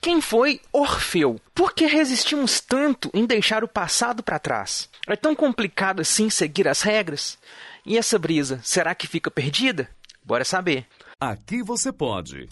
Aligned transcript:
Quem 0.00 0.20
foi 0.20 0.60
Orfeu? 0.72 1.40
Por 1.54 1.74
que 1.74 1.86
resistimos 1.86 2.60
tanto 2.60 3.10
em 3.12 3.26
deixar 3.26 3.64
o 3.64 3.68
passado 3.68 4.22
para 4.22 4.38
trás? 4.38 4.88
É 5.08 5.16
tão 5.16 5.34
complicado 5.34 6.00
assim 6.00 6.30
seguir 6.30 6.68
as 6.68 6.82
regras? 6.82 7.36
E 7.84 7.98
essa 7.98 8.18
brisa, 8.18 8.60
será 8.62 8.94
que 8.94 9.08
fica 9.08 9.30
perdida? 9.30 9.88
Bora 10.24 10.44
saber. 10.44 10.86
Aqui 11.20 11.62
você 11.62 11.92
pode. 11.92 12.46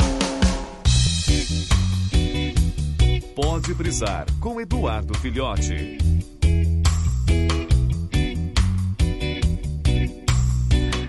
Pode 3.35 3.75
brisar 3.75 4.27
com 4.41 4.61
Eduardo 4.61 5.17
Filhote. 5.19 5.99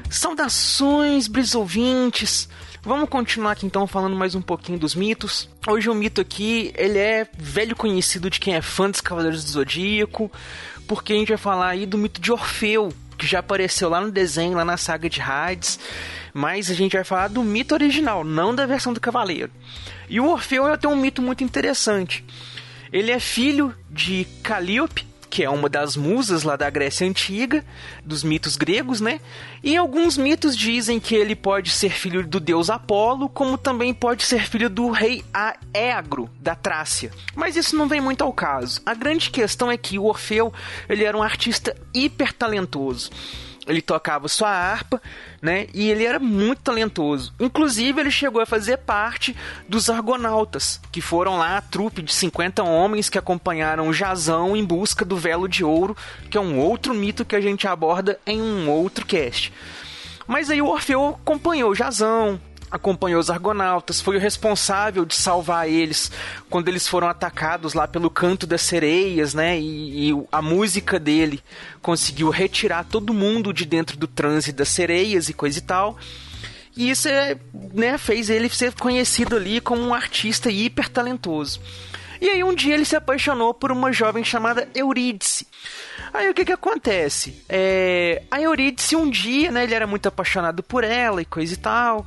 Saudações, 0.09 1.27
brisouvintes! 1.27 2.47
Vamos 2.87 3.09
continuar 3.09 3.51
aqui 3.51 3.65
então 3.65 3.85
falando 3.85 4.15
mais 4.15 4.33
um 4.33 4.41
pouquinho 4.41 4.79
dos 4.79 4.95
mitos. 4.95 5.49
Hoje 5.67 5.89
o 5.89 5.93
mito 5.93 6.21
aqui, 6.21 6.71
ele 6.73 6.97
é 6.97 7.27
velho 7.37 7.75
conhecido 7.75 8.29
de 8.29 8.39
quem 8.39 8.55
é 8.55 8.61
fã 8.61 8.89
dos 8.89 9.01
Cavaleiros 9.01 9.43
do 9.43 9.49
Zodíaco, 9.49 10.31
porque 10.87 11.11
a 11.11 11.17
gente 11.17 11.27
vai 11.27 11.37
falar 11.37 11.67
aí 11.67 11.85
do 11.85 11.97
mito 11.97 12.21
de 12.21 12.31
Orfeu, 12.31 12.93
que 13.17 13.27
já 13.27 13.39
apareceu 13.39 13.89
lá 13.89 13.99
no 13.99 14.09
desenho, 14.09 14.55
lá 14.55 14.63
na 14.63 14.77
saga 14.77 15.09
de 15.09 15.19
Hades, 15.19 15.77
mas 16.33 16.71
a 16.71 16.73
gente 16.73 16.95
vai 16.95 17.03
falar 17.03 17.27
do 17.27 17.43
mito 17.43 17.73
original, 17.73 18.23
não 18.23 18.55
da 18.55 18.65
versão 18.65 18.93
do 18.93 19.01
Cavaleiro. 19.01 19.51
E 20.07 20.21
o 20.21 20.25
Orfeu 20.25 20.77
tem 20.77 20.89
um 20.89 20.95
mito 20.95 21.21
muito 21.21 21.43
interessante. 21.43 22.23
Ele 22.93 23.11
é 23.11 23.19
filho 23.19 23.75
de 23.89 24.25
Calíope, 24.41 25.05
que 25.29 25.43
é 25.43 25.49
uma 25.49 25.69
das 25.69 25.95
musas 25.95 26.43
lá 26.43 26.55
da 26.55 26.69
Grécia 26.69 27.07
Antiga, 27.07 27.63
dos 28.03 28.23
mitos 28.23 28.55
gregos, 28.55 29.01
né? 29.01 29.19
E 29.63 29.75
alguns 29.75 30.17
mitos 30.17 30.55
dizem 30.55 30.99
que 30.99 31.15
ele 31.15 31.35
pode 31.35 31.69
ser 31.69 31.91
filho 31.91 32.25
do 32.25 32.39
deus 32.39 32.69
Apolo, 32.69 33.29
como 33.29 33.57
também 33.57 33.93
pode 33.93 34.23
ser 34.23 34.47
filho 34.47 34.69
do 34.69 34.89
rei 34.89 35.23
Aegro, 35.33 36.29
da 36.39 36.55
Trácia. 36.55 37.11
Mas 37.35 37.55
isso 37.55 37.75
não 37.75 37.87
vem 37.87 38.01
muito 38.01 38.23
ao 38.23 38.33
caso. 38.33 38.81
A 38.85 38.93
grande 38.93 39.29
questão 39.29 39.71
é 39.71 39.77
que 39.77 39.99
o 39.99 40.05
Orfeu, 40.05 40.53
ele 40.87 41.03
era 41.03 41.17
um 41.17 41.23
artista 41.23 41.75
hiper 41.93 42.33
talentoso 42.33 43.09
ele 43.67 43.81
tocava 43.81 44.27
sua 44.27 44.49
harpa, 44.49 45.01
né? 45.41 45.67
E 45.73 45.89
ele 45.89 46.05
era 46.05 46.19
muito 46.19 46.61
talentoso. 46.61 47.33
Inclusive, 47.39 47.99
ele 47.99 48.11
chegou 48.11 48.41
a 48.41 48.45
fazer 48.45 48.77
parte 48.77 49.35
dos 49.67 49.89
Argonautas, 49.89 50.79
que 50.91 51.01
foram 51.01 51.37
lá 51.37 51.57
a 51.57 51.61
trupe 51.61 52.01
de 52.01 52.13
50 52.13 52.63
homens 52.63 53.09
que 53.09 53.17
acompanharam 53.17 53.87
o 53.87 53.93
Jazão 53.93 54.55
em 54.55 54.63
busca 54.63 55.03
do 55.03 55.17
Velo 55.17 55.47
de 55.47 55.63
Ouro, 55.63 55.95
que 56.29 56.37
é 56.37 56.41
um 56.41 56.57
outro 56.59 56.93
mito 56.93 57.25
que 57.25 57.35
a 57.35 57.41
gente 57.41 57.67
aborda 57.67 58.19
em 58.25 58.41
um 58.41 58.69
outro 58.69 59.05
cast. 59.05 59.53
Mas 60.25 60.49
aí 60.49 60.61
o 60.61 60.67
Orfeu 60.67 61.17
acompanhou 61.21 61.71
o 61.71 61.75
Jazão, 61.75 62.39
acompanhou 62.69 63.19
os 63.19 63.29
argonautas, 63.29 64.01
foi 64.01 64.17
o 64.17 64.19
responsável 64.19 65.05
de 65.05 65.15
salvar 65.15 65.69
eles 65.69 66.11
quando 66.49 66.67
eles 66.67 66.87
foram 66.87 67.07
atacados 67.07 67.73
lá 67.73 67.87
pelo 67.87 68.09
canto 68.09 68.45
das 68.45 68.61
sereias, 68.61 69.33
né? 69.33 69.59
E, 69.59 70.11
e, 70.11 70.23
a 70.31 70.41
música 70.41 70.99
dele 70.99 71.41
conseguiu 71.81 72.29
retirar 72.29 72.83
todo 72.83 73.13
mundo 73.13 73.53
de 73.53 73.65
dentro 73.65 73.97
do 73.97 74.07
transe 74.07 74.51
das 74.51 74.69
sereias 74.69 75.29
e 75.29 75.33
coisa 75.33 75.59
e 75.59 75.61
tal. 75.61 75.97
E 76.75 76.89
isso 76.89 77.07
é, 77.07 77.37
né, 77.73 77.97
fez 77.97 78.29
ele 78.29 78.49
ser 78.49 78.73
conhecido 78.73 79.35
ali 79.35 79.59
como 79.59 79.81
um 79.81 79.93
artista 79.93 80.51
hiper 80.51 80.89
talentoso. 80.89 81.59
E 82.19 82.29
aí 82.29 82.43
um 82.43 82.53
dia 82.53 82.73
ele 82.73 82.85
se 82.85 82.95
apaixonou 82.95 83.53
por 83.53 83.71
uma 83.71 83.91
jovem 83.91 84.23
chamada 84.23 84.67
Eurídice. 84.75 85.47
Aí 86.13 86.29
o 86.29 86.33
que 86.33 86.45
que 86.45 86.51
acontece? 86.51 87.43
É, 87.47 88.23
a 88.29 88.41
Eurídice 88.41 88.95
um 88.95 89.09
dia, 89.09 89.51
né, 89.51 89.63
ele 89.63 89.73
era 89.73 89.87
muito 89.87 90.07
apaixonado 90.07 90.61
por 90.61 90.83
ela 90.83 91.21
e 91.21 91.25
coisa 91.25 91.53
e 91.53 91.57
tal 91.57 92.05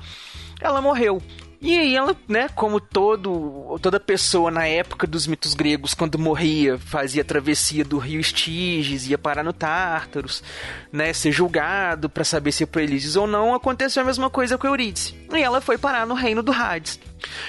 ela 0.61 0.81
morreu. 0.81 1.23
E 1.63 1.79
aí 1.79 1.95
ela, 1.95 2.17
né, 2.27 2.49
como 2.49 2.81
todo, 2.81 3.79
toda 3.83 4.01
pessoa 4.01 4.51
na 4.51 4.67
época 4.67 5.07
dos 5.07 5.27
mitos 5.27 5.53
gregos, 5.53 5.93
quando 5.93 6.19
morria, 6.19 6.79
fazia 6.79 7.21
a 7.21 7.25
travessia 7.25 7.85
do 7.85 7.99
rio 7.99 8.19
Estiges, 8.19 9.07
ia 9.07 9.19
parar 9.19 9.45
no 9.45 9.53
Tártaros, 9.53 10.43
né, 10.91 11.13
ser 11.13 11.33
julgado 11.33 12.09
para 12.09 12.25
saber 12.25 12.53
se 12.53 12.63
é 12.63 12.67
Proelíses 12.67 13.15
ou 13.15 13.27
não, 13.27 13.53
aconteceu 13.53 14.03
a 14.03 14.07
mesma 14.07 14.31
coisa 14.31 14.57
com 14.57 14.67
Eurídice. 14.67 15.15
E 15.35 15.43
ela 15.43 15.61
foi 15.61 15.77
parar 15.77 16.07
no 16.07 16.15
reino 16.15 16.43
do 16.43 16.51
Hades. 16.51 16.99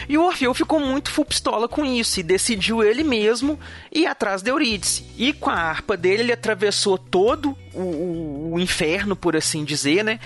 E 0.08 0.18
o 0.18 0.26
Orfeu 0.26 0.54
ficou 0.54 0.80
muito 0.80 1.12
full 1.12 1.26
pistola 1.26 1.68
com 1.68 1.86
isso 1.86 2.20
e 2.20 2.24
decidiu 2.24 2.84
ele 2.84 3.04
mesmo 3.04 3.60
ir 3.92 4.06
atrás 4.08 4.42
de 4.42 4.50
Eurídice. 4.50 5.06
E 5.18 5.34
com 5.34 5.50
a 5.50 5.56
harpa 5.56 5.96
dele, 5.96 6.24
ele 6.24 6.34
atravessou 6.34 6.98
todo 6.98 7.56
o, 7.74 7.80
o, 7.80 8.54
o 8.54 8.60
inferno, 8.60 9.16
por 9.16 9.36
assim 9.36 9.64
dizer, 9.64 10.04
né? 10.04 10.20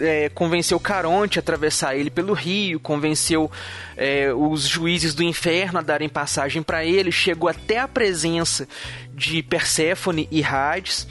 É, 0.00 0.28
convenceu 0.30 0.78
Caronte 0.78 1.38
a 1.38 1.40
atravessar 1.40 1.96
ele 1.96 2.10
pelo 2.10 2.32
rio, 2.32 2.80
convenceu 2.80 3.50
é, 3.96 4.32
os 4.32 4.66
juízes 4.66 5.14
do 5.14 5.22
inferno 5.22 5.78
a 5.78 5.82
darem 5.82 6.08
passagem 6.08 6.62
para 6.62 6.84
ele, 6.84 7.10
chegou 7.10 7.48
até 7.48 7.78
a 7.78 7.88
presença 7.88 8.68
de 9.12 9.42
Perséfone 9.42 10.28
e 10.30 10.42
Hades 10.42 11.06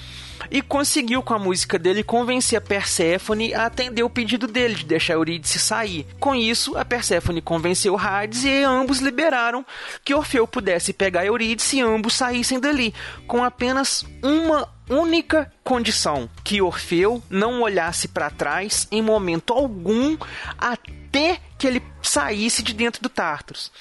e 0.49 0.61
conseguiu 0.61 1.21
com 1.21 1.33
a 1.33 1.39
música 1.39 1.77
dele 1.77 2.03
convencer 2.03 2.57
a 2.57 2.61
Perséfone 2.61 3.53
a 3.53 3.65
atender 3.65 4.03
o 4.03 4.09
pedido 4.09 4.47
dele 4.47 4.75
de 4.75 4.85
deixar 4.85 5.13
Eurídice 5.13 5.59
sair. 5.59 6.05
Com 6.19 6.35
isso, 6.35 6.77
a 6.77 6.85
Perséfone 6.85 7.41
convenceu 7.41 7.97
Hades 7.97 8.43
e 8.43 8.63
ambos 8.63 8.99
liberaram 8.99 9.65
que 10.03 10.13
Orfeu 10.13 10.47
pudesse 10.47 10.93
pegar 10.93 11.25
Eurídice 11.25 11.77
e 11.77 11.81
ambos 11.81 12.13
saíssem 12.13 12.59
dali, 12.59 12.93
com 13.27 13.43
apenas 13.43 14.05
uma 14.21 14.67
única 14.89 15.51
condição: 15.63 16.29
que 16.43 16.61
Orfeu 16.61 17.23
não 17.29 17.61
olhasse 17.61 18.07
para 18.07 18.29
trás 18.29 18.87
em 18.91 19.01
momento 19.01 19.53
algum 19.53 20.17
até 20.57 21.39
que 21.57 21.67
ele 21.67 21.83
saísse 22.01 22.61
de 22.61 22.73
dentro 22.73 23.01
do 23.01 23.09
Tartarus. 23.09 23.71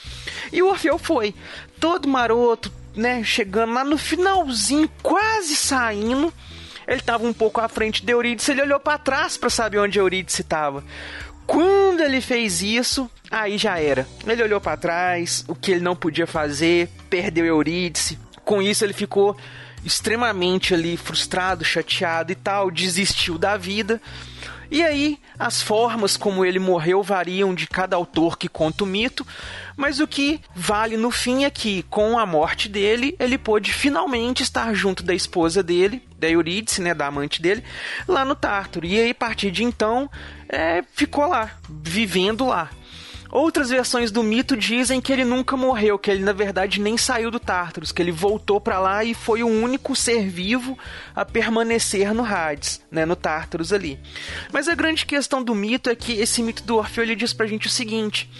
E 0.53 0.63
o 0.63 0.69
Orfeu 0.69 0.99
foi, 0.99 1.35
todo 1.81 2.09
maroto, 2.09 2.73
né, 2.95 3.23
chegando 3.25 3.73
lá 3.73 3.85
no 3.85 3.97
finalzinho, 3.97 4.89
quase 5.03 5.57
saindo, 5.57 6.33
ele 6.87 7.01
estava 7.01 7.27
um 7.27 7.33
pouco 7.33 7.61
à 7.61 7.69
frente 7.69 8.05
de 8.05 8.13
Eurídice, 8.13 8.51
ele 8.51 8.63
olhou 8.63 8.81
para 8.81 8.99
trás 8.99 9.37
para 9.37 9.51
saber 9.51 9.79
onde 9.79 9.99
Eurídice 9.99 10.43
estava. 10.43 10.85
Quando 11.47 12.01
ele 12.01 12.21
fez 12.21 12.63
isso, 12.63 13.11
aí 13.31 13.59
já 13.59 13.79
era. 13.79 14.07
Ele 14.27 14.43
olhou 14.43 14.61
para 14.61 14.77
trás, 14.77 15.45
o 15.49 15.55
que 15.55 15.73
ele 15.73 15.81
não 15.81 15.97
podia 15.97 16.27
fazer, 16.27 16.89
perdeu 17.11 17.45
Eurídice. 17.45 18.19
Com 18.45 18.63
isso 18.63 18.85
ele 18.85 18.93
ficou 18.93 19.37
extremamente 19.85 20.75
ali 20.75 20.97
frustrado, 20.97 21.65
chateado 21.65 22.33
e 22.33 22.35
tal, 22.35 22.71
desistiu 22.71 23.39
da 23.39 23.57
vida. 23.57 24.01
E 24.73 24.83
aí, 24.83 25.19
as 25.39 25.61
formas 25.61 26.17
como 26.17 26.47
ele 26.47 26.59
morreu 26.59 27.03
variam 27.03 27.55
de 27.55 27.67
cada 27.67 27.95
autor 27.95 28.39
que 28.39 28.49
conta 28.49 28.85
o 28.85 28.87
mito, 28.87 29.27
mas 29.77 30.01
o 30.01 30.07
que 30.07 30.41
vale 30.55 30.97
no 30.97 31.11
fim 31.11 31.45
é 31.45 31.51
que, 31.51 31.83
com 31.91 32.19
a 32.19 32.25
morte 32.25 32.71
dele, 32.71 33.15
ele 33.19 33.37
pôde 33.37 33.71
finalmente 33.71 34.43
estar 34.43 34.73
junto 34.73 35.03
da 35.03 35.15
esposa 35.15 35.63
dele, 35.63 36.03
da 36.19 36.27
Eurídice, 36.27 36.81
né, 36.81 36.95
da 36.95 37.07
amante 37.07 37.43
dele, 37.43 37.63
lá 38.09 38.25
no 38.25 38.35
Tártaro. 38.35 38.87
E 38.87 38.99
aí, 38.99 39.11
a 39.11 39.15
partir 39.15 39.51
de 39.51 39.63
então, 39.63 40.11
é, 40.49 40.83
ficou 40.95 41.27
lá, 41.27 41.51
vivendo 41.69 42.47
lá. 42.47 42.71
Outras 43.33 43.71
versões 43.71 44.11
do 44.11 44.23
mito 44.23 44.55
dizem 44.55 45.01
que 45.01 45.11
ele 45.11 45.25
nunca 45.25 45.57
morreu, 45.57 45.99
que 45.99 46.11
ele 46.11 46.23
na 46.23 46.35
verdade 46.35 46.79
nem 46.79 46.99
saiu 46.99 47.31
do 47.31 47.41
Tártaros, 47.41 47.91
que 47.91 48.03
ele 48.03 48.13
voltou 48.13 48.61
para 48.61 48.79
lá 48.79 49.03
e 49.03 49.15
foi 49.15 49.43
o 49.43 49.49
único 49.49 49.97
ser 49.97 50.29
vivo 50.29 50.79
a 51.17 51.25
permanecer 51.25 52.13
no 52.13 52.23
Hades, 52.23 52.83
né, 52.91 53.07
no 53.07 53.17
Tártaros 53.17 53.73
ali. 53.73 53.99
Mas 54.53 54.69
a 54.69 54.75
grande 54.75 55.07
questão 55.07 55.43
do 55.43 55.55
mito 55.55 55.89
é 55.89 55.95
que 55.95 56.13
esse 56.13 56.43
mito 56.43 56.63
do 56.63 56.77
Orfeu 56.77 57.05
ele 57.05 57.17
diz 57.17 57.33
pra 57.33 57.47
gente 57.47 57.69
o 57.69 57.71
seguinte: 57.71 58.31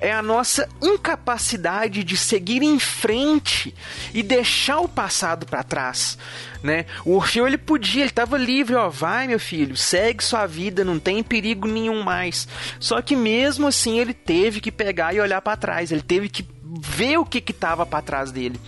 é 0.00 0.12
a 0.12 0.22
nossa 0.22 0.68
incapacidade 0.82 2.04
de 2.04 2.16
seguir 2.16 2.62
em 2.62 2.78
frente 2.78 3.74
e 4.12 4.22
deixar 4.22 4.80
o 4.80 4.88
passado 4.88 5.46
para 5.46 5.62
trás. 5.62 6.18
Né? 6.62 6.86
O 7.04 7.16
Orfeu 7.16 7.46
ele 7.46 7.58
podia, 7.58 8.02
ele 8.02 8.10
estava 8.10 8.38
livre, 8.38 8.74
ó, 8.74 8.88
vai 8.88 9.26
meu 9.26 9.38
filho, 9.38 9.76
segue 9.76 10.24
sua 10.24 10.46
vida, 10.46 10.84
não 10.84 10.98
tem 10.98 11.22
perigo 11.22 11.68
nenhum 11.68 12.02
mais. 12.02 12.48
Só 12.80 13.02
que 13.02 13.14
mesmo 13.14 13.66
assim 13.66 13.98
ele 13.98 14.14
teve 14.14 14.60
que 14.60 14.72
pegar 14.72 15.14
e 15.14 15.20
olhar 15.20 15.42
para 15.42 15.56
trás, 15.56 15.92
ele 15.92 16.02
teve 16.02 16.28
que 16.28 16.46
ver 16.80 17.18
o 17.18 17.24
que 17.24 17.40
que 17.40 17.52
estava 17.52 17.86
para 17.86 18.02
trás 18.02 18.32
dele, 18.32 18.58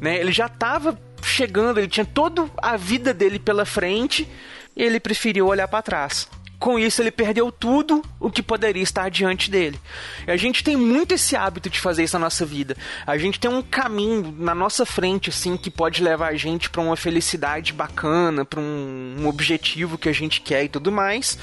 né? 0.00 0.18
Ele 0.18 0.32
já 0.32 0.46
estava 0.46 0.98
chegando, 1.22 1.78
ele 1.78 1.88
tinha 1.88 2.06
toda 2.06 2.48
a 2.58 2.76
vida 2.76 3.12
dele 3.12 3.38
pela 3.38 3.64
frente, 3.64 4.28
e 4.76 4.82
ele 4.82 5.00
preferiu 5.00 5.46
olhar 5.46 5.66
para 5.66 5.82
trás. 5.82 6.28
Com 6.58 6.78
isso, 6.78 7.02
ele 7.02 7.10
perdeu 7.10 7.52
tudo 7.52 8.02
o 8.18 8.30
que 8.30 8.42
poderia 8.42 8.82
estar 8.82 9.10
diante 9.10 9.50
dele. 9.50 9.78
E 10.26 10.30
a 10.30 10.36
gente 10.38 10.64
tem 10.64 10.74
muito 10.74 11.12
esse 11.12 11.36
hábito 11.36 11.68
de 11.68 11.78
fazer 11.78 12.04
isso 12.04 12.18
na 12.18 12.24
nossa 12.24 12.46
vida. 12.46 12.74
A 13.06 13.18
gente 13.18 13.38
tem 13.38 13.50
um 13.50 13.62
caminho 13.62 14.34
na 14.38 14.54
nossa 14.54 14.86
frente, 14.86 15.28
assim, 15.28 15.56
que 15.56 15.70
pode 15.70 16.02
levar 16.02 16.28
a 16.28 16.34
gente 16.34 16.70
para 16.70 16.80
uma 16.80 16.96
felicidade 16.96 17.74
bacana, 17.74 18.44
para 18.44 18.58
um, 18.58 19.16
um, 19.20 19.26
objetivo 19.26 19.98
que 19.98 20.08
a 20.08 20.14
gente 20.14 20.40
quer 20.40 20.64
e 20.64 20.68
tudo 20.68 20.90
mais. 20.90 21.38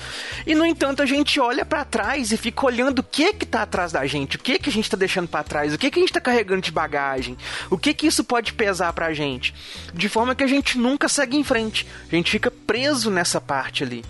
E, 0.47 0.55
no 0.55 0.65
entanto, 0.65 1.03
a 1.03 1.05
gente 1.05 1.39
olha 1.39 1.63
para 1.63 1.85
trás 1.85 2.31
e 2.31 2.37
fica 2.37 2.65
olhando 2.65 2.99
o 2.99 3.03
que 3.03 3.33
que 3.33 3.45
tá 3.45 3.61
atrás 3.61 3.91
da 3.91 4.05
gente, 4.07 4.35
o 4.35 4.39
que 4.39 4.57
que 4.57 4.69
a 4.69 4.73
gente 4.73 4.89
tá 4.89 4.97
deixando 4.97 5.27
para 5.27 5.43
trás, 5.43 5.73
o 5.73 5.77
que 5.77 5.91
que 5.91 5.99
a 5.99 6.01
gente 6.01 6.13
tá 6.13 6.21
carregando 6.21 6.61
de 6.61 6.71
bagagem, 6.71 7.37
o 7.69 7.77
que 7.77 7.93
que 7.93 8.07
isso 8.07 8.23
pode 8.23 8.53
pesar 8.53 8.91
pra 8.93 9.13
gente. 9.13 9.53
De 9.93 10.09
forma 10.09 10.33
que 10.33 10.43
a 10.43 10.47
gente 10.47 10.77
nunca 10.77 11.07
segue 11.07 11.37
em 11.37 11.43
frente. 11.43 11.85
A 12.11 12.15
gente 12.15 12.31
fica 12.31 12.49
preso 12.49 13.11
nessa 13.11 13.39
parte 13.39 13.83
ali. 13.83 14.03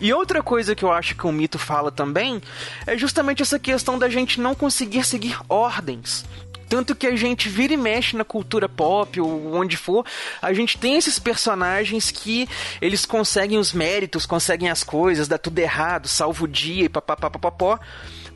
E 0.00 0.12
outra 0.12 0.42
coisa 0.42 0.74
que 0.74 0.84
eu 0.84 0.92
acho 0.92 1.16
que 1.16 1.26
o 1.26 1.32
mito 1.32 1.58
fala 1.58 1.90
também 1.90 2.40
é 2.86 2.96
justamente 2.96 3.42
essa 3.42 3.58
questão 3.58 3.98
da 3.98 4.08
gente 4.08 4.40
não 4.40 4.54
conseguir 4.54 5.04
seguir 5.04 5.38
ordens. 5.48 6.24
Tanto 6.68 6.94
que 6.94 7.06
a 7.06 7.16
gente 7.16 7.48
vira 7.48 7.72
e 7.72 7.76
mexe 7.76 8.16
na 8.16 8.24
cultura 8.24 8.68
pop 8.68 9.20
ou 9.20 9.54
onde 9.54 9.76
for, 9.76 10.04
a 10.40 10.52
gente 10.52 10.76
tem 10.76 10.96
esses 10.96 11.18
personagens 11.18 12.10
que 12.10 12.46
eles 12.80 13.06
conseguem 13.06 13.58
os 13.58 13.72
méritos, 13.72 14.26
conseguem 14.26 14.68
as 14.68 14.84
coisas, 14.84 15.26
dá 15.26 15.38
tudo 15.38 15.58
errado, 15.58 16.06
salva 16.06 16.44
o 16.44 16.48
dia 16.48 16.84
e 16.84 16.88
papapá, 16.88 17.30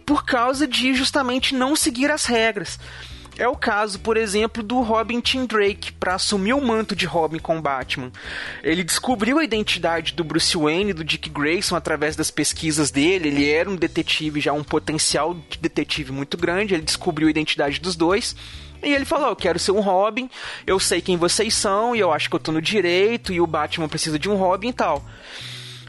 por 0.06 0.24
causa 0.24 0.66
de 0.66 0.94
justamente 0.94 1.54
não 1.54 1.76
seguir 1.76 2.10
as 2.10 2.24
regras. 2.24 2.78
É 3.38 3.48
o 3.48 3.56
caso, 3.56 3.98
por 4.00 4.16
exemplo, 4.16 4.62
do 4.62 4.80
Robin 4.82 5.20
Tim 5.20 5.46
Drake 5.46 5.92
para 5.92 6.14
assumir 6.14 6.52
o 6.52 6.60
manto 6.60 6.94
de 6.94 7.06
Robin 7.06 7.38
com 7.38 7.60
Batman. 7.60 8.12
Ele 8.62 8.84
descobriu 8.84 9.38
a 9.38 9.44
identidade 9.44 10.12
do 10.12 10.22
Bruce 10.22 10.56
Wayne 10.56 10.90
e 10.90 10.94
do 10.94 11.02
Dick 11.02 11.30
Grayson 11.30 11.74
através 11.74 12.14
das 12.14 12.30
pesquisas 12.30 12.90
dele. 12.90 13.28
Ele 13.28 13.50
era 13.50 13.70
um 13.70 13.76
detetive, 13.76 14.40
já 14.40 14.52
um 14.52 14.62
potencial 14.62 15.34
de 15.48 15.58
detetive 15.58 16.12
muito 16.12 16.36
grande. 16.36 16.74
Ele 16.74 16.82
descobriu 16.82 17.26
a 17.26 17.30
identidade 17.30 17.80
dos 17.80 17.96
dois. 17.96 18.36
E 18.82 18.92
ele 18.92 19.04
falou: 19.04 19.28
Eu 19.28 19.36
quero 19.36 19.58
ser 19.58 19.72
um 19.72 19.80
Robin, 19.80 20.28
eu 20.66 20.78
sei 20.78 21.00
quem 21.00 21.16
vocês 21.16 21.54
são, 21.54 21.94
e 21.94 22.00
eu 22.00 22.12
acho 22.12 22.28
que 22.28 22.34
eu 22.34 22.40
tô 22.40 22.52
no 22.52 22.60
direito, 22.60 23.32
e 23.32 23.40
o 23.40 23.46
Batman 23.46 23.88
precisa 23.88 24.18
de 24.18 24.28
um 24.28 24.36
Robin 24.36 24.68
e 24.68 24.72
tal. 24.72 25.04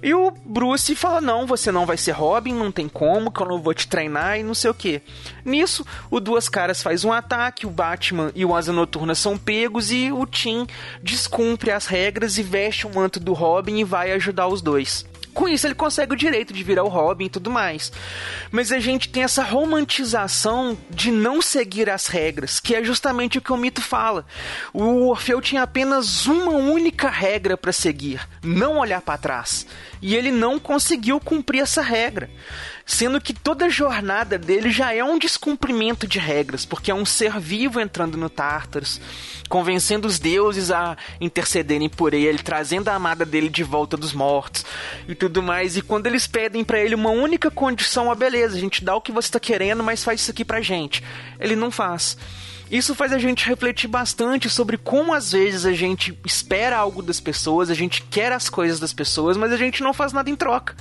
E 0.03 0.13
o 0.13 0.31
Bruce 0.31 0.93
fala: 0.95 1.21
Não, 1.21 1.47
você 1.47 1.71
não 1.71 1.85
vai 1.85 1.95
ser 1.95 2.11
Robin, 2.11 2.53
não 2.53 2.73
tem 2.73 2.89
como, 2.89 3.31
que 3.31 3.41
eu 3.41 3.47
não 3.47 3.61
vou 3.61 3.73
te 3.73 3.87
treinar 3.87 4.37
e 4.37 4.43
não 4.43 4.53
sei 4.53 4.69
o 4.69 4.73
que. 4.73 5.01
Nisso, 5.45 5.85
o 6.11 6.19
Duas 6.19 6.49
Caras 6.49 6.83
faz 6.83 7.05
um 7.05 7.13
ataque, 7.13 7.65
o 7.65 7.69
Batman 7.69 8.29
e 8.35 8.43
o 8.43 8.53
Asa 8.53 8.73
Noturna 8.73 9.15
são 9.15 9.37
pegos 9.37 9.91
e 9.93 10.11
o 10.11 10.25
Tim 10.25 10.67
descumpre 11.01 11.71
as 11.71 11.85
regras 11.85 12.37
e 12.37 12.43
veste 12.43 12.85
o 12.85 12.93
manto 12.93 13.17
do 13.17 13.31
Robin 13.31 13.77
e 13.77 13.85
vai 13.85 14.11
ajudar 14.11 14.47
os 14.47 14.61
dois. 14.61 15.05
Com 15.33 15.47
isso, 15.47 15.65
ele 15.65 15.75
consegue 15.75 16.13
o 16.13 16.17
direito 16.17 16.53
de 16.53 16.63
virar 16.63 16.83
o 16.83 16.89
Robin 16.89 17.25
e 17.25 17.29
tudo 17.29 17.49
mais. 17.49 17.91
Mas 18.51 18.71
a 18.71 18.79
gente 18.79 19.09
tem 19.09 19.23
essa 19.23 19.43
romantização 19.43 20.77
de 20.89 21.11
não 21.11 21.41
seguir 21.41 21.89
as 21.89 22.07
regras, 22.07 22.59
que 22.59 22.75
é 22.75 22.83
justamente 22.83 23.37
o 23.37 23.41
que 23.41 23.51
o 23.51 23.57
mito 23.57 23.81
fala. 23.81 24.25
O 24.71 25.07
Orfeu 25.07 25.41
tinha 25.41 25.63
apenas 25.63 26.27
uma 26.27 26.51
única 26.51 27.09
regra 27.09 27.57
para 27.57 27.71
seguir: 27.71 28.27
não 28.43 28.77
olhar 28.77 29.01
para 29.01 29.17
trás. 29.17 29.65
E 30.01 30.15
ele 30.15 30.31
não 30.31 30.59
conseguiu 30.59 31.19
cumprir 31.19 31.61
essa 31.61 31.81
regra 31.81 32.29
sendo 32.85 33.21
que 33.21 33.33
toda 33.33 33.65
a 33.65 33.69
jornada 33.69 34.37
dele 34.37 34.71
já 34.71 34.93
é 34.93 35.03
um 35.03 35.17
descumprimento 35.17 36.05
de 36.05 36.19
regras, 36.19 36.65
porque 36.65 36.91
é 36.91 36.95
um 36.95 37.05
ser 37.05 37.39
vivo 37.39 37.79
entrando 37.79 38.17
no 38.17 38.29
Tartarus, 38.29 38.99
convencendo 39.47 40.07
os 40.07 40.19
deuses 40.19 40.69
a 40.71 40.97
intercederem 41.21 41.89
por 41.89 42.13
ele, 42.13 42.39
trazendo 42.39 42.89
a 42.89 42.95
amada 42.95 43.25
dele 43.25 43.49
de 43.49 43.63
volta 43.63 43.95
dos 43.95 44.13
mortos 44.13 44.65
e 45.07 45.15
tudo 45.15 45.41
mais. 45.41 45.77
E 45.77 45.81
quando 45.81 46.07
eles 46.07 46.27
pedem 46.27 46.63
para 46.63 46.79
ele 46.79 46.95
uma 46.95 47.11
única 47.11 47.49
condição, 47.49 48.11
a 48.11 48.15
beleza, 48.15 48.57
a 48.57 48.59
gente 48.59 48.83
dá 48.83 48.95
o 48.95 49.01
que 49.01 49.11
você 49.11 49.27
está 49.27 49.39
querendo, 49.39 49.83
mas 49.83 50.03
faz 50.03 50.21
isso 50.21 50.31
aqui 50.31 50.43
pra 50.43 50.61
gente. 50.61 51.03
Ele 51.39 51.55
não 51.55 51.71
faz. 51.71 52.17
Isso 52.69 52.95
faz 52.95 53.13
a 53.13 53.19
gente 53.19 53.47
refletir 53.47 53.87
bastante 53.87 54.49
sobre 54.49 54.77
como 54.77 55.13
às 55.13 55.31
vezes 55.31 55.65
a 55.65 55.73
gente 55.73 56.17
espera 56.25 56.77
algo 56.77 57.03
das 57.03 57.19
pessoas, 57.19 57.69
a 57.69 57.73
gente 57.75 58.01
quer 58.01 58.31
as 58.31 58.49
coisas 58.49 58.79
das 58.79 58.91
pessoas, 58.91 59.37
mas 59.37 59.51
a 59.51 59.57
gente 59.57 59.83
não 59.83 59.93
faz 59.93 60.11
nada 60.11 60.29
em 60.29 60.35
troca. 60.35 60.75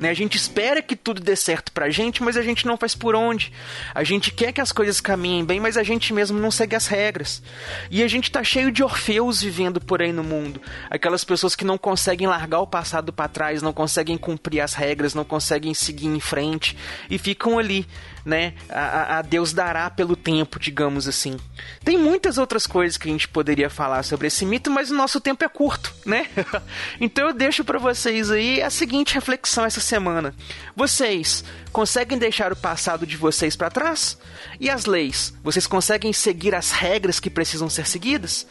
Né? 0.00 0.08
A 0.08 0.14
gente 0.14 0.36
espera 0.36 0.80
que 0.80 0.96
tudo 0.96 1.20
dê 1.20 1.36
certo 1.36 1.70
pra 1.72 1.90
gente, 1.90 2.22
mas 2.22 2.36
a 2.36 2.42
gente 2.42 2.66
não 2.66 2.78
faz 2.78 2.94
por 2.94 3.14
onde. 3.14 3.52
A 3.94 4.02
gente 4.02 4.30
quer 4.30 4.50
que 4.50 4.60
as 4.60 4.72
coisas 4.72 4.98
caminhem 4.98 5.44
bem, 5.44 5.60
mas 5.60 5.76
a 5.76 5.82
gente 5.82 6.14
mesmo 6.14 6.40
não 6.40 6.50
segue 6.50 6.74
as 6.74 6.86
regras. 6.86 7.42
E 7.90 8.02
a 8.02 8.08
gente 8.08 8.30
tá 8.30 8.42
cheio 8.42 8.72
de 8.72 8.82
orfeus 8.82 9.42
vivendo 9.42 9.78
por 9.78 10.00
aí 10.00 10.10
no 10.10 10.24
mundo. 10.24 10.60
Aquelas 10.88 11.22
pessoas 11.22 11.54
que 11.54 11.66
não 11.66 11.76
conseguem 11.76 12.26
largar 12.26 12.60
o 12.60 12.66
passado 12.66 13.12
para 13.12 13.28
trás, 13.28 13.60
não 13.60 13.74
conseguem 13.74 14.16
cumprir 14.16 14.60
as 14.60 14.72
regras, 14.72 15.14
não 15.14 15.24
conseguem 15.24 15.74
seguir 15.74 16.06
em 16.06 16.20
frente 16.20 16.76
e 17.10 17.18
ficam 17.18 17.58
ali 17.58 17.86
né? 18.24 18.54
A, 18.68 19.18
a, 19.18 19.22
Deus 19.22 19.52
dará 19.52 19.88
pelo 19.90 20.16
tempo, 20.16 20.58
digamos 20.58 21.08
assim. 21.08 21.36
Tem 21.84 21.96
muitas 21.96 22.38
outras 22.38 22.66
coisas 22.66 22.96
que 22.96 23.08
a 23.08 23.12
gente 23.12 23.28
poderia 23.28 23.70
falar 23.70 24.02
sobre 24.02 24.26
esse 24.26 24.44
mito, 24.44 24.70
mas 24.70 24.90
o 24.90 24.94
nosso 24.94 25.20
tempo 25.20 25.44
é 25.44 25.48
curto, 25.48 25.92
né? 26.04 26.26
então 27.00 27.28
eu 27.28 27.32
deixo 27.32 27.64
para 27.64 27.78
vocês 27.78 28.30
aí 28.30 28.62
a 28.62 28.70
seguinte 28.70 29.14
reflexão 29.14 29.64
essa 29.64 29.80
semana. 29.90 30.34
Vocês 30.74 31.44
conseguem 31.72 32.16
deixar 32.16 32.52
o 32.52 32.56
passado 32.56 33.06
de 33.06 33.16
vocês 33.16 33.56
para 33.56 33.70
trás? 33.70 34.16
E 34.58 34.70
as 34.70 34.86
leis? 34.86 35.34
Vocês 35.42 35.66
conseguem 35.66 36.12
seguir 36.12 36.54
as 36.54 36.70
regras 36.70 37.20
que 37.20 37.28
precisam 37.28 37.68
ser 37.68 37.86
seguidas? 37.86 38.46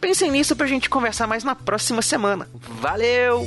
Pensem 0.00 0.30
nisso 0.30 0.56
pra 0.56 0.66
gente 0.66 0.90
conversar 0.90 1.26
mais 1.28 1.44
na 1.44 1.54
próxima 1.54 2.02
semana. 2.02 2.48
Valeu! 2.80 3.46